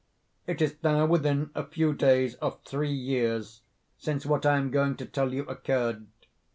[0.47, 3.61] "It is now within a few days of three years
[3.99, 6.07] since what I am going to tell you occurred.